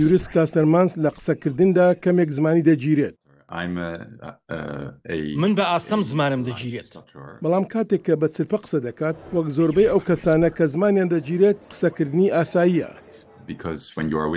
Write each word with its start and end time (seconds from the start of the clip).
یورس 0.00 0.26
کاستەرمانس 0.36 0.92
لە 1.04 1.10
قسەکردندا 1.16 1.86
کەمێک 2.04 2.30
زمانی 2.38 2.62
دەگیرێت 2.68 3.14
من 5.42 5.52
بە 5.56 5.64
ئاستەم 5.70 6.02
زمانم 6.12 6.42
دەگیرێت 6.48 6.90
بەڵام 7.44 7.64
کاتێک 7.74 8.02
کە 8.06 8.14
بە 8.20 8.28
چرپە 8.34 8.58
قسە 8.62 8.78
دەکات 8.88 9.16
وەک 9.34 9.48
زۆربەی 9.56 9.90
ئەو 9.92 10.00
کەسانە 10.08 10.48
کە 10.56 10.64
زمانیان 10.74 11.08
دەگیرێت 11.14 11.58
قسەکردنی 11.70 12.32
ئاساییە 12.36 12.90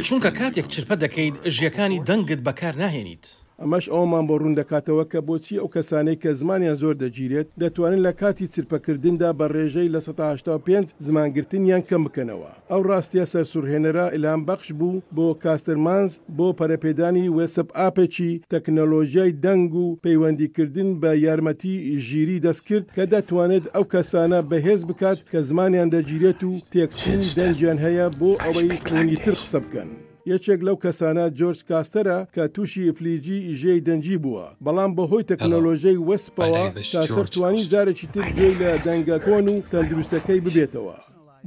چونکە 0.09 0.29
کاتێک 0.39 0.65
چرپە 0.73 0.95
دەکەیت 1.03 1.35
ژیەکانی 1.57 1.99
دەنگت 2.09 2.41
بەکار 2.47 2.73
ناهێنیت. 2.83 3.25
ئەمەش 3.63 3.85
ئەومان 3.89 4.25
بۆ 4.29 4.35
ڕوون 4.41 4.55
دەکاتەوە 4.59 5.03
کە 5.11 5.19
بۆچی 5.27 5.59
ئەو 5.61 5.67
کەسانەی 5.75 6.19
کە 6.23 6.31
زمانیان 6.41 6.77
زۆر 6.83 6.95
دەگیرێت 7.03 7.47
دەتوانن 7.61 8.01
لە 8.07 8.11
کاتی 8.21 8.47
چرپەکردندا 8.53 9.29
بە 9.39 9.45
ڕێژەی 9.55 9.91
لە 9.95 9.99
1995 10.01 10.85
زمانگرتنیان 11.07 11.83
کەم 11.89 12.01
بکەنەوە 12.07 12.51
ئەو 12.71 12.81
ڕاستیە 12.89 13.25
سەرسوورهێنەرا 13.33 14.05
ئلام 14.15 14.41
بەخش 14.47 14.67
بوو 14.79 15.01
بۆ 15.15 15.27
کاسترمانز 15.43 16.11
بۆ 16.37 16.47
پەرەپێدانی 16.59 17.25
وێسب 17.35 17.67
ئاپێکی 17.77 18.31
تەکنەلۆژیای 18.51 19.37
دەنگ 19.43 19.69
و 19.83 19.85
پەیوەندیکردن 20.03 20.89
بە 21.01 21.11
یارمەتی 21.25 21.75
ژیری 22.07 22.41
دەستکرد 22.45 22.85
کە 22.95 23.03
دەتوانێت 23.13 23.65
ئەو 23.75 23.85
کەسانە 23.93 24.39
بەهێز 24.51 24.81
بکات 24.89 25.19
کە 25.31 25.39
زمانیان 25.49 25.89
دەگیرێت 25.95 26.41
و 26.49 26.51
تێکچین 26.73 27.21
دەنجیان 27.37 27.77
هەیە 27.85 28.05
بۆ 28.19 28.29
ئەوەی 28.43 28.69
کونی 28.87 29.17
تر 29.23 29.35
قسە 29.41 29.59
بکەن. 29.65 29.91
یەکێک 30.33 30.59
لەو 30.67 30.75
کەسانە 30.83 31.25
جۆرج 31.39 31.59
کاستەرە 31.69 32.17
کە 32.35 32.43
تووشی 32.55 32.93
فلیجی 32.97 33.45
ئیژەی 33.47 33.83
دەنجی 33.87 34.17
بووە 34.23 34.45
بەڵام 34.65 34.91
بەهۆی 34.97 35.27
تەکنۆلۆژەی 35.31 36.01
وەسپەوە 36.07 36.63
تاسەرتوانی 36.93 37.67
جارێکی 37.71 38.07
تر 38.13 38.23
جێ 38.37 38.49
لە 38.59 38.71
دەنگەکۆن 38.85 39.45
و 39.49 39.55
تەندروستەکەی 39.71 40.43
ببێتەوە. 40.45 40.97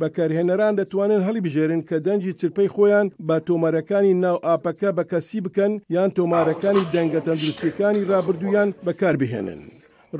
بەکارهێنەران 0.01 0.75
دەتوانن 0.81 1.23
هەڵی 1.27 1.45
بژێرن 1.47 1.83
کە 1.89 1.97
دەنجی 2.07 2.33
چرپەی 2.41 2.73
خۆیان 2.75 3.07
بە 3.29 3.37
تۆمارەکانی 3.47 4.15
ناو 4.25 4.37
ئاپەکە 4.47 4.91
بە 4.97 5.05
کەسی 5.11 5.41
بکەن 5.47 5.73
یان 5.95 6.11
تۆمارەکانی 6.17 6.85
دەنگە 6.95 7.21
تەندروستەکانی 7.27 8.07
رابرردویان 8.11 8.69
بەکاربهێنن. 8.87 9.63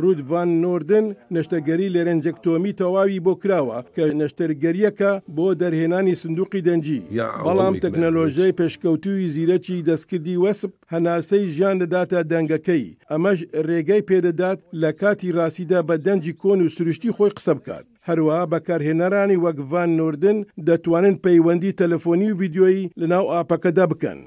ڕودڤان 0.01 0.49
نۆردن 0.63 1.07
نەشتەگەری 1.35 1.89
لە 1.95 2.01
رنجەکتۆمی 2.09 2.73
تەواوی 2.81 3.19
بۆ 3.27 3.35
کراوە 3.43 3.79
کە 3.95 4.05
نەشتەرگەریەکە 4.21 5.11
بۆ 5.37 5.47
دەرهێنانی 5.61 6.15
سندوقی 6.23 6.63
دەنجی 6.69 7.03
بەڵام 7.47 7.75
تەکنەلۆژیای 7.85 8.57
پێشکەوتوی 8.61 9.29
زیرەکی 9.35 9.83
دەستکردی 9.89 10.41
وەسب 10.45 10.71
هەناسەی 10.93 11.47
ژیان 11.55 11.77
دەداتە 11.83 12.19
دەنگەکەی 12.33 12.85
ئەمەش 13.11 13.39
ڕێگای 13.69 14.07
پێدەدات 14.09 14.59
لە 14.83 14.91
کاتی 15.01 15.35
ڕاستیدا 15.37 15.81
بە 15.89 15.97
دەنجی 16.07 16.37
کۆن 16.43 16.59
و 16.63 16.69
سروشتی 16.77 17.15
خۆی 17.17 17.33
قسە 17.37 17.53
بکات. 17.59 17.87
هەروە 18.09 18.39
بەکارهێنەرانی 18.53 19.43
وەکڤان 19.45 19.91
نوردن 19.99 20.39
دەتوانن 20.69 21.17
پەیوەندی 21.25 21.77
تەلەفۆنی 21.81 22.29
و 22.33 22.39
ویددیۆیی 22.41 22.91
لەناو 23.01 23.25
ئاپەکەدا 23.33 23.85
بکەن. 23.93 24.21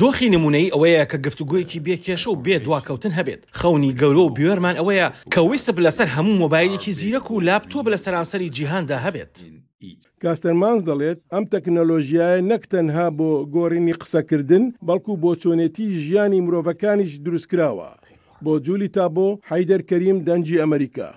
دۆخی 0.00 0.28
نمونەی 0.34 0.72
ئەوەیە 0.74 1.04
کە 1.10 1.18
گفتوگویەکی 1.26 1.82
بێکێشە 1.86 2.28
و 2.30 2.40
بێ 2.44 2.56
دواکەوتن 2.64 3.12
هەبێت 3.18 3.42
خەونی 3.58 3.92
گەورە 4.00 4.22
و 4.24 4.34
بێرمان 4.36 4.76
ئەوەیە 4.80 5.06
کەویستە 5.34 5.72
بلەسەر 5.76 6.08
هەموو 6.16 6.38
مۆبایلێکی 6.42 6.96
زیرەک 7.00 7.26
و 7.30 7.42
لاپتۆ 7.46 7.78
بە 7.84 7.90
لە 7.94 7.98
سەرانسەری 8.04 8.52
جیهاندا 8.56 8.98
هەبێت. 9.06 9.34
کاستەرمانز 10.22 10.80
دەڵێت 10.88 11.18
ئەم 11.32 11.44
تەکنەلۆژیایە 11.52 12.42
نەک 12.50 12.62
تەنها 12.72 13.06
بۆ 13.18 13.30
گۆڕینی 13.54 13.98
قسەکردن 14.00 14.64
بەڵکو 14.86 15.12
بۆ 15.22 15.30
چۆنێتی 15.42 15.86
ژیانی 16.04 16.40
مرۆڤەکانیش 16.46 17.12
دروستکراوە 17.24 17.90
بۆ 18.44 18.54
جولی 18.66 18.88
تا 18.96 19.04
بۆ 19.14 19.28
حیدەر 19.50 19.80
کەریم 19.90 20.16
دەنجی 20.26 20.60
ئەمریکا. 20.62 21.10